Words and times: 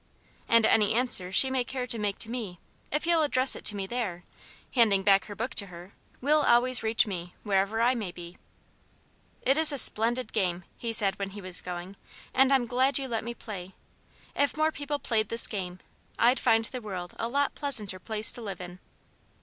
"And 0.49 0.65
any 0.65 0.95
answer 0.95 1.31
she 1.31 1.51
may 1.51 1.63
care 1.63 1.85
to 1.85 1.99
make 1.99 2.17
to 2.17 2.31
me, 2.31 2.59
if 2.91 3.05
you'll 3.05 3.21
address 3.21 3.55
it 3.55 3.63
to 3.65 3.75
me 3.75 3.85
there," 3.85 4.23
handing 4.73 5.03
back 5.03 5.25
her 5.25 5.35
book 5.35 5.53
to 5.53 5.67
her, 5.67 5.93
"will 6.21 6.41
always 6.41 6.81
reach 6.81 7.05
me, 7.05 7.35
wherever 7.43 7.79
I 7.81 7.93
may 7.93 8.11
be." 8.11 8.39
"It 9.43 9.57
is 9.57 9.71
a 9.71 9.77
splendid 9.77 10.33
game," 10.33 10.63
he 10.75 10.91
said 10.91 11.19
when 11.19 11.29
he 11.29 11.41
was 11.41 11.61
going, 11.61 11.97
"and 12.33 12.51
I'm 12.51 12.65
glad 12.65 12.97
you 12.97 13.07
let 13.07 13.23
me 13.23 13.35
play. 13.35 13.75
If 14.35 14.57
more 14.57 14.71
people 14.71 14.97
played 14.97 15.29
this 15.29 15.45
game, 15.45 15.79
I'd 16.17 16.39
find 16.39 16.65
the 16.65 16.81
world 16.81 17.13
a 17.19 17.27
lot 17.27 17.53
pleasanter 17.53 17.99
place 17.99 18.31
to 18.31 18.41
live 18.41 18.59
in." 18.59 18.79